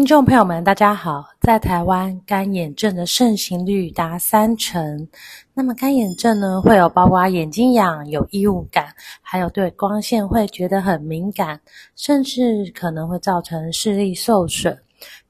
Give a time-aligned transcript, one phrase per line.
[0.00, 1.26] 听众朋友们，大家好。
[1.42, 5.06] 在台湾，干眼症的盛行率达三成。
[5.52, 11.60] 那么，干眼症呢，会有包括眼睛痒、有异物感，还有对光线会觉得很敏感，
[11.96, 14.74] 甚至可能会造成视力受损。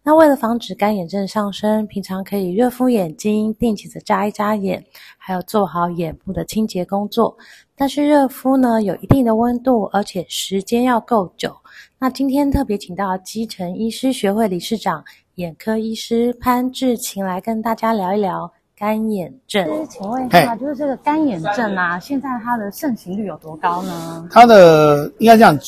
[0.03, 4.83] 那为了防止干眼症上升，平常可以热敷眼睛，定期的眨一眨眼，
[5.19, 7.37] 还有做好眼部的清洁工作。
[7.77, 11.55] 但是热敷呢，有一定的温度，而且时间要够久。
[11.99, 19.87] 那今天特别请到基层医师学会理事长、眼科医师潘志勤来跟大家聊一聊干眼症。
[19.87, 24.27] 请问一下，就是这个干眼症啊，现在它的盛行率有多高呢？
[24.31, 25.59] 它的应该这样，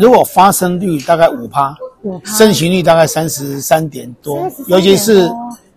[0.00, 1.76] 如果发生率大概五趴，五趴，
[2.24, 5.30] 盛行率大概三十三点多，尤其是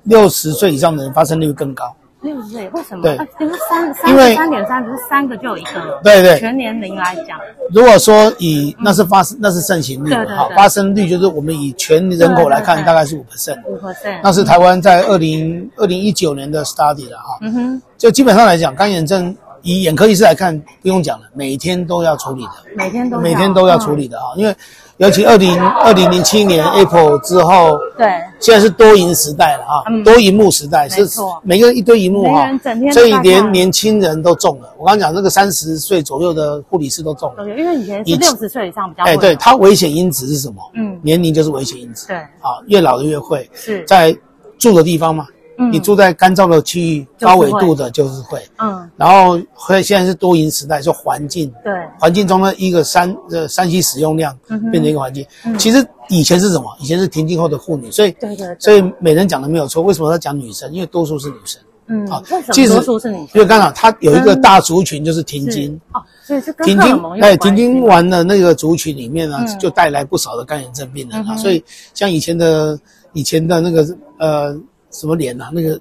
[0.03, 1.85] 六十岁以上的人发生率更高。
[2.21, 3.01] 六十岁为什么？
[3.01, 6.01] 对，就是三三三点三，不是三个就有一个了。
[6.03, 7.39] 对对，全年龄来讲，
[7.73, 17.37] 如果说以那是发生，那是盛行率，好，发生率就是我们以全人口来看，大概是五 percent，五 percent，那是台湾在二零二零一九年的 study 了哈。
[17.39, 24.53] 嗯哼，就基本上来讲，干眼症以眼科医师来看，不用讲了，每天都要处理的，每天都每天都要处理的啊，因为。
[24.99, 28.05] 尤其二零二零零七年 Apple 之后，对，
[28.37, 31.07] 现在是多萤时代了啊，多银幕时代，是
[31.41, 32.49] 每个人一堆银幕哈，
[32.91, 34.69] 所以连年轻人都中了。
[34.77, 39.05] 我刚刚讲那个三十岁左右的护理师都中了，因为以前是六十岁以上比较。
[39.05, 40.55] 哎，对，它危险因子是什么？
[40.75, 42.07] 嗯，年龄就是危险因子。
[42.07, 43.49] 对，啊，越老的越会。
[43.53, 44.13] 是在
[44.57, 45.25] 住的地方嘛。
[45.71, 54.33] 你住在干燥的区域，高纬度的就是会，嗯，然后会现在是多云时代，就环境，对，环境中的一个三呃三 C 使用量
[54.71, 55.25] 变成一个环境。
[55.57, 56.73] 其实以前是什么？
[56.79, 59.83] 以前是停经后的妇女，所以对对，所以美人讲的没有错。
[59.83, 60.71] 为什么要讲女生？
[60.71, 71.35] 因为多数是女生，嗯，啊，其实多数是女生，因为刚好它有一个大族群就是停经，哦，所以是停经，哎，停经完的那个族群里面呢，就带来不少的干眼症病人啊。
[71.35, 71.61] 所以
[71.93, 72.79] 像以前的
[73.11, 73.85] 以前的那个
[74.19, 74.57] 呃。
[74.91, 75.49] 什么脸啊？
[75.53, 75.79] 那个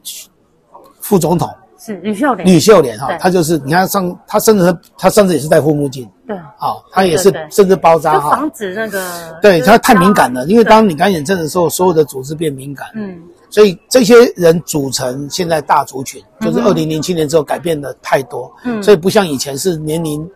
[1.00, 1.48] 副总统。
[1.80, 9.00] 是吕秀莲，吕秀莲哈，他就是你看上他甚至他甚至也是戴护目镜，对，啊，他也是甚至包扎哈，防止那个，
[9.40, 13.16] 对他太敏感了，因为当你干眼症的时候，所有的组织变敏感，嗯，
[13.48, 20.28] 所以这些人组成现在大族群，就是二零零七年之后改变的太多，嗯，所以不像以前是年龄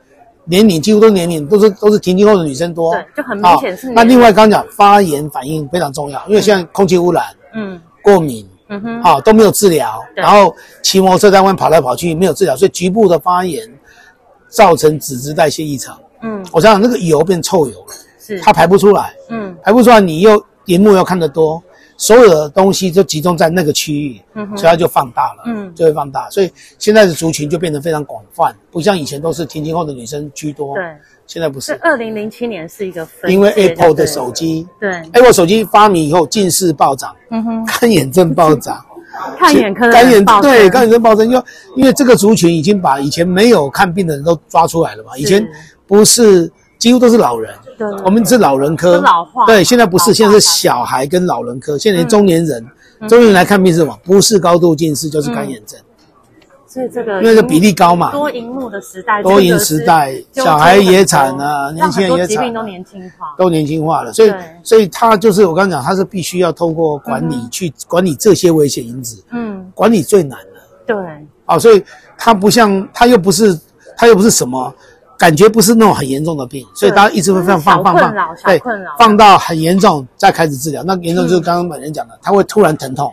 [0.44, 3.90] 年龄几乎都年龄都是都是停经后的女生多，对，就很明显是。
[3.90, 8.48] 那另外刚刚讲发炎反应非常重要，因为现在空气污染，嗯，过敏。
[8.72, 13.70] 嗯哼，好，都没有治疗，然后骑摩托车在外面跑来跑去，没有治疗，所以局部的发炎
[14.48, 15.98] 造成脂质代谢异常。
[16.22, 18.40] 嗯，我想想那个油变臭油了，是。
[18.40, 19.14] 它排不出来。
[19.28, 21.62] 嗯，排不出来，你又荧幕又看得多，
[22.02, 30.74] 所有的东西就集中在那个区域，嗯，所以它就放大了，嗯，就会放大，所以现在的族群就变得非常广泛，不像以前都是停经后的女生居多。
[30.74, 30.84] 对。
[31.28, 38.84] 现在不是，二零零七年是一个分，因为 Apple 的手机，对，Apple 手机发明以后，近视暴涨，嗯哼， 干眼症暴涨，
[39.38, 41.42] 看眼科的干眼对干眼症暴增，因为
[41.76, 45.46] 因为这个族群已经把以前没有看病的人都抓出来了嘛，以前
[45.86, 46.50] 不是
[46.82, 52.66] 几乎都是老人，对，我们是老人科，老化，对，现在不是，现在是小孩跟老人科，现在连中年人，
[53.08, 53.96] 中年人来看病是什么？
[54.02, 55.78] 不是高度近视就是干眼症。
[56.66, 64.12] 所以这个因为这比例高嘛，多荧幕的时代，多荧时代，小孩也惨啊，年轻人也惨，疾病都年轻化，都年轻化了。
[64.12, 64.32] 所以，
[64.64, 69.22] 所以他就是我刚刚讲，他是必须要透过管理去管理这些危险因子。
[69.30, 70.60] 嗯，管理最难的。
[70.84, 70.96] 对。
[71.46, 71.84] 啊，所以
[72.18, 73.56] 他不像，他又不是，
[73.96, 74.74] 他又不是什么，
[75.18, 78.14] 感觉不是那种很严重的病，所以大家一直会放放放放，
[78.44, 78.60] 对，
[78.98, 80.82] 放到很严重再开始治疗。
[80.82, 83.12] 那严重就是刚刚本人讲的，他会突然疼痛。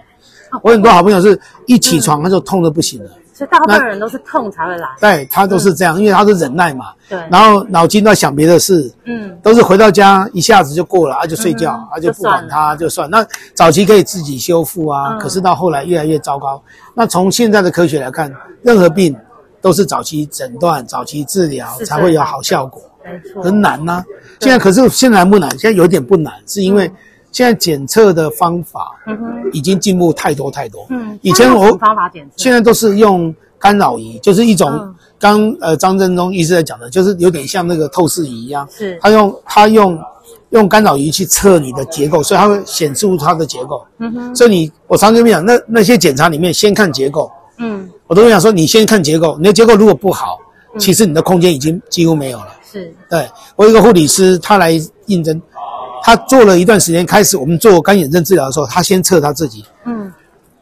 [0.64, 3.10] 我很多好朋友是一起床他就痛得不行了。
[3.32, 13.10] 所以大部分人都是痛才会来，对，他都是这样，因为他是忍耐嘛，对，然后脑筋都在想别的事，嗯，都是回到家一下子就过了，他就睡觉，他就不管他就算。
[13.10, 16.62] 那早期可以自己修复啊，可是到后来越来越糟糕。
[16.94, 18.30] 那从现在的科学来看，
[18.62, 19.16] 任何病
[19.62, 22.82] 都是早期诊断、早期治疗才会有好效果，
[23.44, 24.04] 很难呐。
[24.40, 26.90] 现在可是现在不难，现在有点不难，是因为
[27.32, 28.92] 现在检测的方法，
[29.52, 30.86] 已经进步太多太多。
[30.90, 40.00] 嗯，以前我方法检测，现在都是用干扰仪，就是一种刚呃张振中医师在讲的，就是有点像那个透视仪一样，是，他用他用
[40.52, 43.86] 用干扰仪去测你的结构，所以他会显出它的结构。
[43.98, 47.30] 嗯哼，所以你我常跟你讲，那那些检查里面先看结构。
[47.58, 50.38] 嗯，我都跟你讲说，你先看结构，你的结构如果不好，
[50.74, 52.48] 嗯、其实你的空间已经几乎没有了。
[52.70, 54.72] 是，对，我有一个护理师，他来
[55.06, 55.40] 应征，
[56.02, 59.64] 他做了一段时间，开始我们做干眼症治疗的时候，他先测他自己。
[59.86, 60.12] 嗯。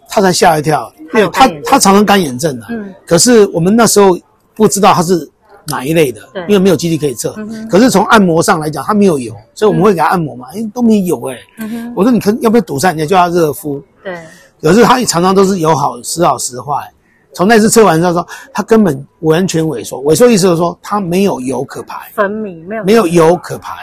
[0.10, 4.18] 他才吓一跳，因为他他常常干眼症的，嗯，可是我们那时候
[4.56, 5.30] 不知道他是
[5.68, 12.88] 哪一类的，对，因为没有机器可以测，嗯，可是从按摩上来讲，他没有油，所以我们会给他按摩嘛，哎，都没有哎，嗯，我说你可要不要堵塞？
[12.94, 14.18] 人家叫他热敷，对，
[14.62, 16.90] 可是他常常都是有好时好时坏，
[17.38, 22.84] 从那次测完之后说，他根本完全萎缩，萎缩意思就是说他没有油可排，分泌没有。
[22.84, 23.74] 没有油可排，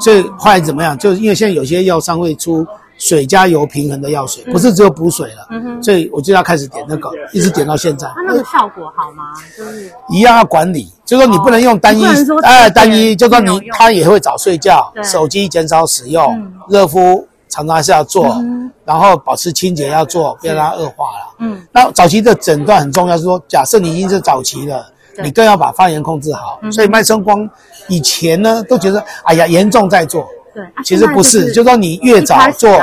[0.00, 0.98] 所以后来怎么样？
[0.98, 2.66] 就是因为现在有些药商会出。
[2.96, 5.48] 水加油平衡的药水，不是只有补水了，
[5.82, 8.06] 所以我就要开始点那个，一直点到现在。
[8.14, 9.32] 它那个效果好吗？
[9.58, 9.90] 就是。
[10.10, 12.04] 一样要管理，就说你不能用单一，
[12.44, 18.36] 哎，单一，就说你他也会早睡觉，手机减少使用，热敷常常还是要做，
[18.84, 21.34] 然后保持清洁要做，不要让它恶化了。
[21.38, 24.84] 嗯，那早期的诊断很重要，是说假设你已经是早期了，
[25.22, 26.58] 你更要把发炎控制好。
[26.72, 27.48] 所以脉冲光
[27.86, 30.26] 以前呢都觉得，哎呀，严重再做。
[30.52, 32.76] 对，其实不是，就是说你越早做，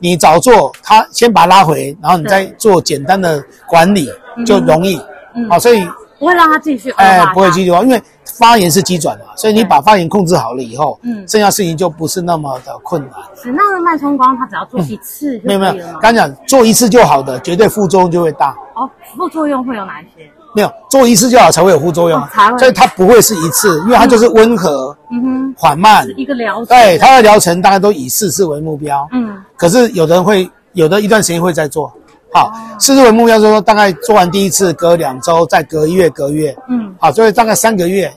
[0.00, 4.10] 你早做，他先把它拉回，然后你再做简单的管理，
[4.44, 5.00] 就容易。
[5.48, 5.86] 好，所以
[6.20, 8.00] 不会让它继续，哎，不会继续，因为
[8.38, 13.12] 发炎是急转的，所以你把发炎控制好了以后，嗯，剩下事情就不是那么的困难。
[13.42, 15.40] 是，那个脉冲光它只要做一次？
[15.42, 18.54] 没有没有，刚讲做一次就好的，绝对副作用就会大。
[18.74, 20.30] 哦，副作用会有哪一些？
[20.52, 22.20] 没有做一次就好，才会有副作用，
[22.58, 26.66] 所以它不会是一次，因为它就是温和、嗯哼、缓慢一个疗程。
[26.66, 29.08] 对，它的疗程大概都以四次为目标。
[29.12, 31.92] 嗯，可是有的人会有的一段时间会再做，
[32.32, 38.12] 好，四次为目标，就是说大概做完第一次，隔两周，再隔一月，隔月，嗯，好，所以大概三个月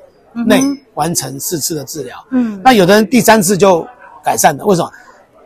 [0.46, 0.62] 内
[0.94, 2.18] 完成四次的治疗。
[2.32, 3.86] 嗯，那有的人第三次就
[4.24, 4.92] 改善了，为什么？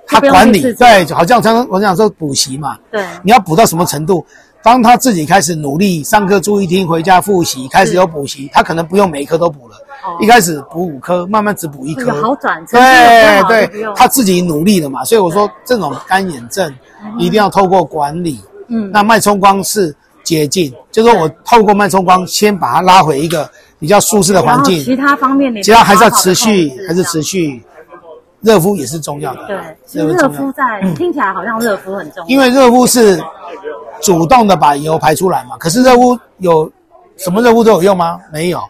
[0.09, 4.25] 他管理对，好像常常我想说补习嘛，对，你要补到什么程度？
[4.63, 9.75] 当他自己开始努力上课注意听，回家复习，开始有补习，他可能不用每一科都补了。
[10.19, 12.11] 一开始补五科，慢慢只补一科。
[12.21, 15.03] 好转，对对，他自己努力了嘛。
[15.05, 16.73] 所以我说，这种干眼症
[17.17, 18.41] 一定要透过管理。
[18.53, 23.49] 嗯，那脉冲光是捷径，就是说我透过脉冲光先把它拉回一个
[23.79, 24.83] 比较舒适的环境。
[24.83, 27.63] 其他方面，其他还是要持续，还是持续。
[28.41, 29.47] 热敷也是重要的。
[29.47, 33.19] 对，其实热敷在听起来好像热敷很重要，因为热敷是。
[33.99, 35.57] 主动的把油排出来嘛？
[35.57, 36.71] 可是热敷有
[37.17, 38.19] 什么热敷都有用吗？
[38.31, 38.61] 没有。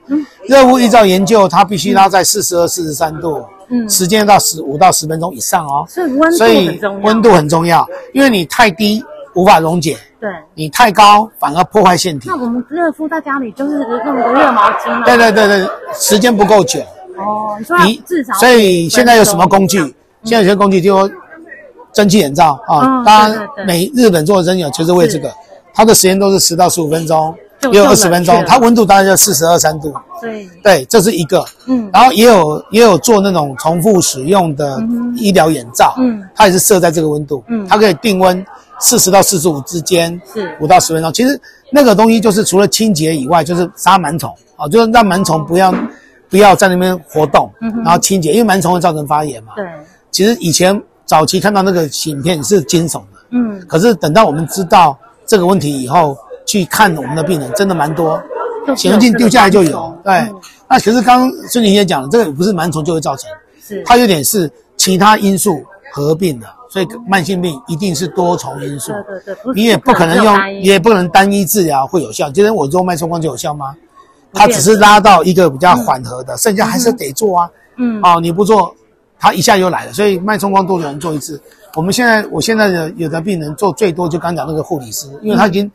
[0.47, 5.85] 热敷依照研究，它必须拉在四十二、四十三度，嗯，时间到十五到十分钟以上哦。
[5.89, 7.05] 所以温度很重要。
[7.05, 9.03] 温度很重要，因为你太低
[9.37, 12.27] 无法溶解，对，你太高反而破坏腺体。
[12.27, 15.05] 那我们热敷在家里就是用个热毛巾。
[15.05, 16.81] 对对对对，时间不够久。
[17.15, 18.33] 哦，你说你至少。
[18.33, 19.79] 所以现在有什么工具？
[20.23, 21.09] 现在有些工具就。
[21.93, 25.33] 蒸汽眼罩啊，当然每日本做的针灸就是为这个，
[25.73, 27.33] 它的时间都是十到十五分钟，
[27.71, 29.91] 也有二十分钟，它温度大概就四十二三度。
[30.21, 31.43] 对对，这是一个。
[31.65, 34.79] 嗯，然后也有也有做那种重复使用的
[35.15, 38.45] 医疗眼罩，嗯，它也是设在这个温度，嗯，它可以定温
[38.79, 40.55] 四十到四十五之间，是。
[40.59, 41.11] 五到十分钟。
[41.13, 41.39] 其实
[41.71, 44.33] 那个东西就是除了清洁以外，就是杀螨虫。
[44.55, 45.73] 啊，就是让螨虫不要
[46.29, 49.53] 不要在那边活动，然后清洁，因为螨虫会造成发炎嘛。
[49.55, 49.65] 对，
[50.11, 50.81] 其实以前。
[51.07, 58.21] 早期看到那个影片是惊悚的，嗯，可是等到我们知道这个问题以后，去看我们的病人真的蛮多，
[58.75, 60.13] 显微镜丢下来就有，对。
[60.13, 60.35] 嗯、
[60.67, 63.29] 那可是刚刚孙女士也讲了，这个不是螨虫就会造成，
[63.65, 63.81] 是。
[63.85, 72.29] 它有点是其他因素合并的，所以慢性病一定是多重因素，对对对，你也不可能用，你也不能单一治疗会有效。
[72.29, 73.75] 今天我做脉冲光就有效吗？
[74.33, 78.73] 它只是拉到一个比较缓和的，嗯、剩下还是得做啊，嗯，哦，你不做。
[79.19, 81.41] 它一下又来了，所以脉冲光多久能做一次？
[81.73, 85.71] 我们现在，我现在的有的病人做最多就刚讲那个护理师，因为他已经，嗯、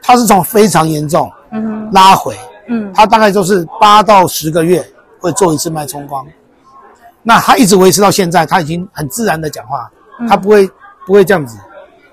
[0.00, 2.36] 他是从非常严重，嗯哼，拉回，
[2.68, 6.24] 嗯，他大概就是八到十个月会做一次脉冲光，
[7.26, 9.90] 那他一直维持到现在，他已经很自然的讲话，
[10.28, 10.70] 他不会
[11.04, 11.58] 不会这样子，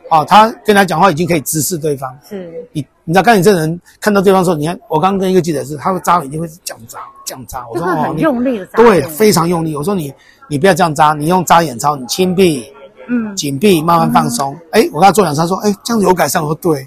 [0.09, 10.11] 啊，他跟他讲话已经可以直视对方，是，你你知道，刚你这人看到对方说，你看我刚刚跟一个记者是，他会扎，一定会讲扎讲扎，我说哦，很用力的扎，对，非常用力，我说你。
[10.49, 12.71] 你不要这样扎，你用扎眼操，你轻闭，
[13.07, 14.53] 嗯，紧闭，慢慢放松。
[14.71, 16.43] 哎、嗯，我跟他做两次，说，哎，这样子有改善。
[16.43, 16.85] 我说对，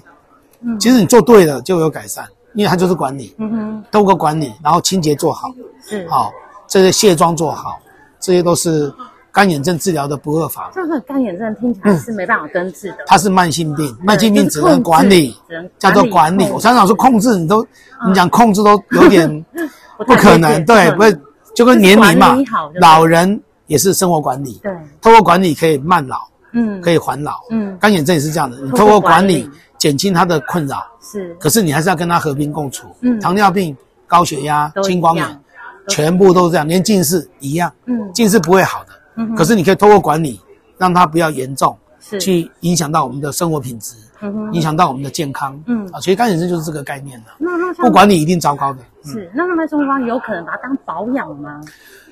[0.61, 5.49] 嗯，其实你做对了就有改善，因为他就是管理，嗯哼，透过管理，然后清洁做好，
[5.83, 6.31] 是，好，
[6.67, 7.77] 这些卸妆做好，
[8.19, 8.91] 这些都是
[9.31, 10.71] 干眼症治疗的不二法。
[10.73, 12.97] 这个干眼症听起来是没办法根治的。
[13.05, 15.35] 它是慢性病，慢性病只能管理，
[15.77, 16.49] 叫做管理。
[16.51, 17.65] 我常常说控制，你都
[18.07, 19.45] 你讲控制都有点
[20.05, 20.65] 不可能。
[20.65, 21.21] 对，不是
[21.55, 22.37] 就跟年龄嘛，
[22.81, 24.59] 老人也是生活管理。
[24.63, 24.71] 对，
[25.01, 26.17] 透过管理可以慢老，
[26.53, 27.39] 嗯，可以缓老。
[27.51, 30.83] 嗯，干眼症也是这样的，你透过管理减轻他的困扰。
[30.99, 32.87] 是，可是你还是要跟他和平共处。
[33.01, 33.75] 嗯，糖尿病、
[34.07, 35.41] 高血压、青光眼。
[35.89, 37.71] 全部都是这样，连近视一样。
[37.85, 38.89] 嗯，近视不会好的。
[39.15, 40.39] 嗯，可是你可以透过管理，
[40.77, 45.59] 让它不要严重，是去影响到我们的生活品质，嗯哼，影响到我们的健康。
[45.65, 47.31] 嗯啊，其实干眼症就是这个概念的。
[47.39, 48.79] 那那不管你一定糟糕的。
[49.03, 51.61] 是，那那脉冲光有可能把它当保养吗？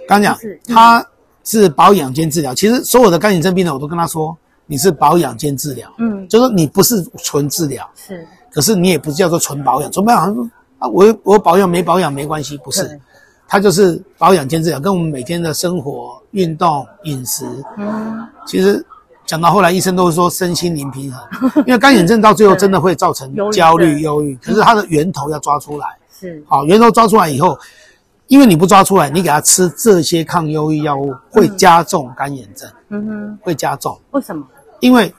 [0.07, 1.05] 刚讲，它
[1.43, 2.55] 是保养兼治疗。
[2.55, 5.91] 其实所有的干眼症病人，我都跟他说，你是保养兼治疗。
[5.99, 7.87] 嗯，就是你不是纯治疗。
[7.95, 9.91] 是，可是你也不是叫做纯保养。
[9.91, 12.99] 纯保养说啊，我我保养没保养没关系，不是。
[13.47, 17.45] 它就是保养兼治疗，跟我们每天的生活、运动、饮食，
[17.77, 18.83] 嗯，其实
[19.25, 25.85] 讲到后来，医生都会说身心灵平衡， 因为干眼症到最后真的会造成 焦虑、忧郁，可是它的源头要抓出来，
[26.19, 26.43] 是。
[26.47, 27.57] 好，源头抓出来以后，
[28.27, 34.45] 因为你不抓出来，你给他吃这些抗忧郁药物，会加重干眼症，嗯哼，会加重，为什么？
[34.79, 35.13] 因为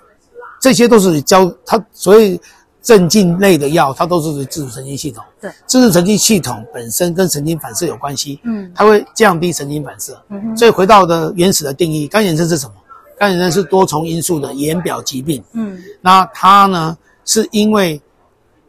[0.61, 2.41] 这些都是焦，它，所以。
[2.87, 5.25] 镇静类的药，它都是自主神经系统。
[5.41, 8.39] 对，自主神经系统本身跟神经反射有关系。
[8.45, 10.17] 嗯，它会降低神经反射。
[10.29, 12.75] 嗯，所以回到的原始的定义，干眼症是什么？
[13.19, 15.43] 干眼症是多重因素的眼表疾病。
[15.53, 18.01] 嗯，那它呢，是因为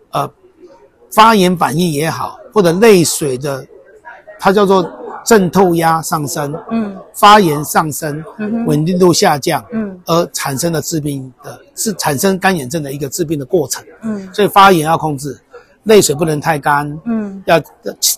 [0.10, 0.28] 呃
[1.12, 3.64] 发炎反应也好，或者泪水的，
[4.40, 4.82] 它叫做。
[5.28, 15.38] 渗透压上升，嗯，发炎上升，嗯，稳定度下降，嗯，而产生的致病的，是产生干眼症的一个致病的过程，嗯，所以发炎要控制，
[15.84, 17.62] 泪水不能太干，嗯，要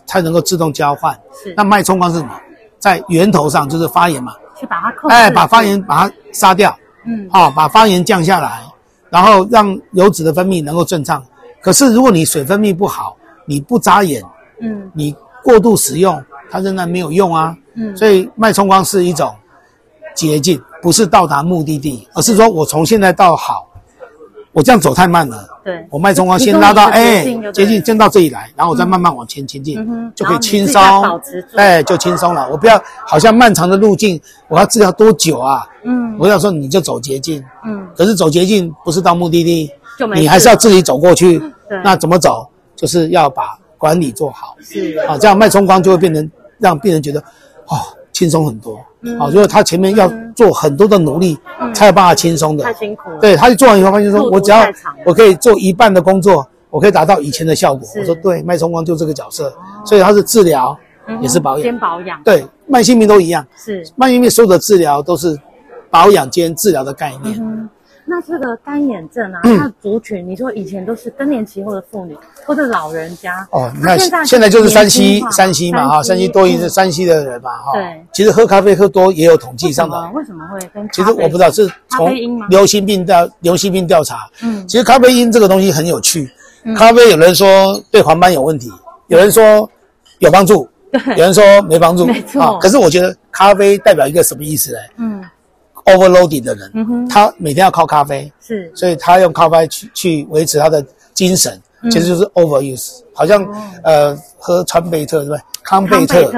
[0.06, 1.52] 才能够自动交换，是。
[1.58, 2.40] 那脉冲光是什么？
[2.78, 8.62] 在源头上就是发炎嘛，去把它控制，哎，把发炎把它杀掉，嗯，好，把发炎降下来，
[9.10, 11.26] 然后让油脂的分泌能够顺畅。
[11.60, 14.24] 可是如果你水分泌不好，你不眨眼，
[14.62, 16.24] 嗯，你过度使用。
[16.50, 19.34] 它仍然没有用啊，嗯，所以脉冲光是一种
[20.16, 23.68] 捷径，不是到达目的地，而是说我从现在到好，
[24.52, 30.82] 我这样走太慢了，对，我脉冲光先拉到哎，捷径先到这里来，然后我再慢慢往前前进，嗯，就可以轻松，
[31.56, 32.50] 哎，就轻松了。
[32.50, 35.68] 我不要好像漫长的路径，我要治疗多久啊？
[35.84, 41.38] 嗯，我要说你就走捷径，嗯，可是走捷径不是到目的地，就，你还是要自己走过去，
[41.70, 42.50] 对，那怎么走？
[42.76, 44.98] 就是要把管理做好，是。
[45.00, 46.30] 啊，这样脉冲光就会变成。
[46.60, 47.20] 让病人觉得，
[47.68, 47.76] 哦，
[48.12, 48.80] 轻松很多。
[49.02, 52.64] 嗯，啊，因为他前面要做很多的努力，嗯，才有办法轻松的。
[52.64, 53.18] 太辛苦了。
[53.20, 54.68] 对，他就做完以后发现说，我只要
[55.06, 57.88] 我可以做一半的工作，我可以达到以前的效果。
[57.98, 59.54] 我说对，脉冲光就这个角色，
[59.86, 60.78] 所以它是治疗，
[61.22, 61.64] 也是保养。
[61.64, 62.22] 兼保养。
[62.24, 63.46] 对，慢性病都一样。
[63.56, 63.86] 是。
[63.96, 65.40] 慢性病所有的治疗都是
[65.90, 67.70] 保养兼治疗的概念。
[68.10, 77.74] 那这个干眼症啊，它的族群，你说以前都是更年期后的妇女或者老人家哦，那现在现在就是山西山西嘛哈，山西多一是山西的人嘛哈。
[77.74, 79.96] 对，其实喝咖啡喝多也有统计上的。
[80.16, 80.90] 为什么会跟？
[80.90, 82.12] 其实我不知道是从
[82.50, 84.28] 流行病调流行病调查。
[84.42, 86.28] 嗯，其实咖啡因这个东西很有趣。
[86.76, 88.72] 咖啡有人说对黄斑有问题，
[89.08, 89.70] 有人说
[90.18, 90.68] 有帮助，
[91.16, 92.08] 有人说没帮助。
[92.08, 92.58] 没错。
[92.58, 94.80] 可是我觉得咖啡代表一个什么意思呢？
[94.98, 95.24] 嗯。
[95.90, 105.42] Overloaded 的人，嗯，他每天要靠咖啡，是，所以他用咖啡去去维持他的精神，嗯、其实就是 overuse，好像、哦、呃喝川贝特对不对？
[105.64, 106.32] 康贝特，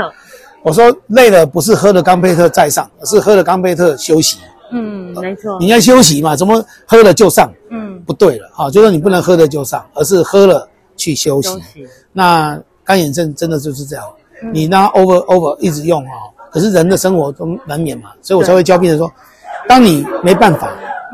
[0.63, 4.37] 我说累了不是喝了康贝特再上，而是喝了康贝特休息。
[4.71, 7.51] 嗯，没错，你要休息嘛，怎么喝了就上？
[7.69, 11.49] 嗯，不对了啊，就是你不能喝了就上，而是喝了去休息。
[11.49, 11.87] 休息。
[12.13, 14.05] 那干眼症真的就是这样，
[14.43, 16.15] 嗯、你那 over over 一直用啊，
[16.51, 19.11] 可是人的生活中难免嘛，所以我才会教病人说。
[19.67, 20.69] 当你没办法，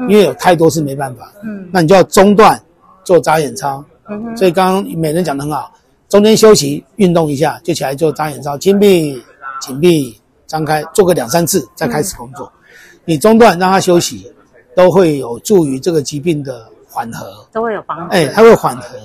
[0.08, 2.60] 因为有太多是没办法，嗯，那你就要中断
[3.04, 5.72] 做眨眼操，嗯，所以刚刚美人讲得很好，
[6.10, 9.22] 中间休息运动一下就起来做眨眼操，轻闭、
[9.60, 12.52] 紧闭、张开，做个两三次再开始工作。
[12.56, 12.60] 嗯、
[13.06, 14.32] 你中断让他休息，
[14.76, 18.14] 都会有助于这个疾病的缓和，都会有帮助。
[18.14, 18.98] 哎，它会缓和，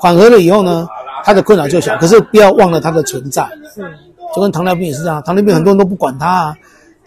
[0.00, 0.88] 缓和了以后呢，
[1.24, 3.48] 他的困扰就小，可是不要忘了它的存在。
[3.74, 3.82] 是，
[4.34, 6.56] 就跟糖尿病也是这样，糖尿病很多人都不管它啊。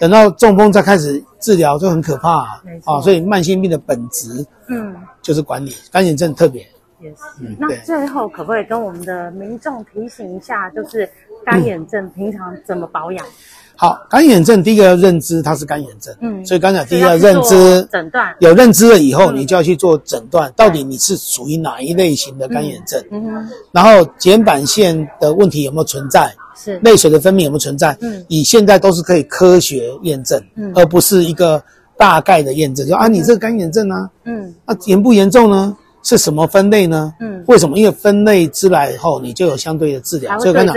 [0.04, 6.62] 等到中风再开始治疗就很可怕啊，啊，所以慢性病的本质，嗯，就是管理，干眼症特别
[7.00, 7.16] 也是。
[7.40, 11.10] 嗯、那最后可不可以跟我们的民众提醒一下，就是
[11.46, 13.26] 干眼症平常怎么保养？
[13.26, 13.32] 嗯、
[13.76, 23.90] 好，干眼症第一个要认知它是干眼症，嗯，所以刚才第一个要认知诊断，有认知了以后，你就要去做诊断，到底你是属于哪一类型的干眼症，嗯，嗯，然后
[24.20, 26.34] 睑板腺的问题有没有存在？
[26.56, 27.98] 是泪水的分泌有没有存在？
[28.02, 31.62] 嗯，以现在都是可以科学验证，嗯，而不是一个
[31.98, 35.76] 大概的验证，就啊，你这个干眼症啊，嗯，那严不严重呢？
[36.06, 37.14] 是什么分类呢？
[37.22, 37.78] 嗯，为什么？
[37.78, 40.76] 因为分类之来以后，你就有相对的治疗，所以跟讲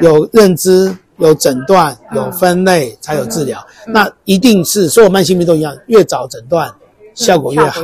[0.00, 3.64] 有认知、有诊断、有分类才有治疗。
[3.86, 6.72] 那一定是所有慢性病都一样，越早诊断
[7.14, 7.82] 效果越好。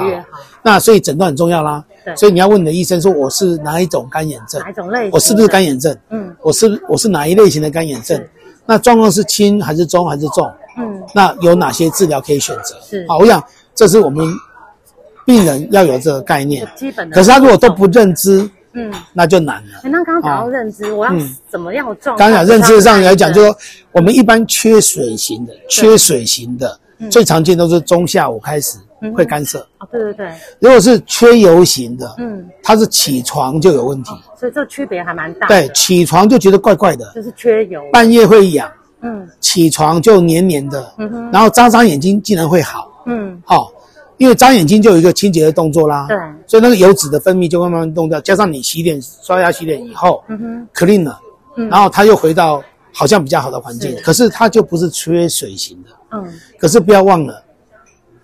[0.62, 1.84] 那所以诊断很重要啦。
[2.16, 4.60] 所以你要问你的医生说，我是哪一种干眼症？
[4.60, 5.10] 哪一种类型？
[5.10, 5.96] 我是不是干眼症？
[6.10, 8.22] 嗯，我是我是哪一类型的干眼症？
[8.66, 10.50] 那状况是轻还是中还是重？
[10.76, 12.76] 嗯，那有哪些治疗可以选择？
[12.82, 13.42] 是好，我想
[13.74, 14.26] 这是我们
[15.24, 16.66] 病人要有这个概念。
[16.76, 17.14] 基本的。
[17.14, 19.80] 可是他如果都不认知，嗯，那就难了。
[19.84, 21.12] 那刚刚讲到认知，我要
[21.48, 22.18] 怎么样状况？
[22.18, 23.58] 刚刚讲认知上来讲，就是说
[23.92, 26.78] 我们一般缺水型的，缺水型的
[27.10, 28.78] 最常见都是中下午开始。
[29.14, 30.32] 会干涩啊，对对对。
[30.58, 35.46] 如果是缺油型的，嗯，它是起床就有问题，所以这区别还蛮大。
[35.46, 37.82] 对，起床就觉得怪怪的，就是缺油。
[37.92, 38.66] 半夜会痒，
[39.02, 43.70] 嗯，起床就黏黏的，嗯哼，然后眨眨眼睛竟然会好，嗯，好，
[44.18, 46.16] 因为眨眼睛就有一个清洁的动作啦，对，
[46.46, 51.20] 所以那个油脂的分泌就慢慢动掉，加上你洗脸、刷牙、洗脸以后，嗯哼，clean 了，
[51.56, 57.42] 嗯，然后它又回到好像比较好的环境，可是它就不是缺水型的，嗯，可是不要忘了。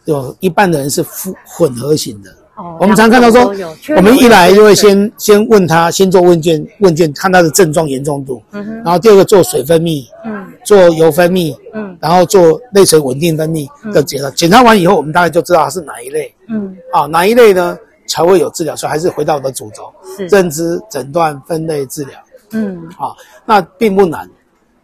[0.07, 3.53] 有一半的人是混混合型的，哦，我们常看到说，
[3.97, 17.77] 我们一来就会先先问他，先做问卷，问卷看他的症状严重度，嗯哼，然后第二个做水分泌，嗯，做油分泌，嗯，然后做泪水稳定分泌的检查，检查完以后，我们大概就知道它是哪一类，嗯，啊，哪一类呢
[18.07, 20.27] 才会有治疗，所以还是回到我的主轴，是。
[20.27, 22.19] 认知、诊断、分类、治疗，
[22.53, 23.15] 嗯，啊，
[23.45, 24.29] 那并不难。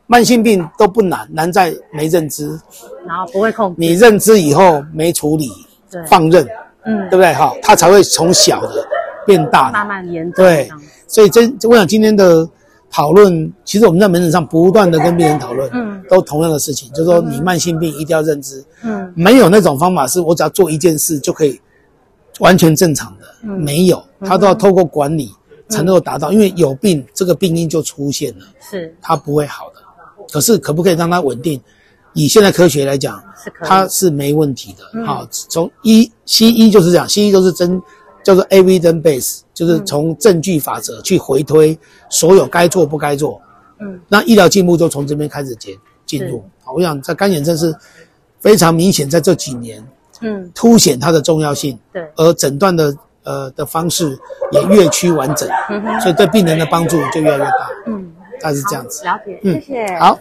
[0.09, 2.56] 慢性病都不难，难在没认知，
[3.04, 3.75] 然后不会控制。
[3.76, 5.50] 你认知以后没处理，
[5.90, 6.47] 对，放任，
[6.85, 7.35] 嗯，对不对？
[7.35, 8.87] 哈，它才会从小的
[9.26, 10.45] 变大，慢慢严重。
[10.45, 10.71] 对，
[11.09, 12.49] 所以真我想今天的
[12.90, 21.61] 讨论，其实我们在门诊上不断的跟病人讨论，嗯，都同样的事情，就是说你慢性病一定要认知，嗯，没有那种方法是我只要做一件事就可以
[22.38, 25.31] 完全正常的，嗯，没有，他都要透过管理
[25.68, 29.81] 才能够达到，因为有病这个病因就出现了，是，它不会好的。
[30.33, 31.61] 可是可不可以让它稳定？
[32.14, 33.22] 以现在科学来讲，
[33.62, 35.05] 它是没问题的。
[35.05, 37.81] 好，从医西医就是这样，西医都是真
[38.27, 41.79] 叫做 evidence base，就是从证据法则去回推
[42.11, 43.41] 所有该做不该做。
[43.79, 46.43] 嗯，那医疗进步就从这边开始进进入。
[46.65, 47.73] 好，我想在干眼症是
[48.41, 49.81] 非常明显，在这几年，
[50.23, 51.79] 嗯，凸显它的重要性。
[51.93, 54.19] 对，而诊断的呃的方式
[54.51, 55.49] 也越趋完整，
[56.01, 57.71] 所以对病人的帮助就越来越大。
[57.87, 58.12] 嗯。
[58.41, 60.19] 大概是这样子，了解，嗯，谢谢，好。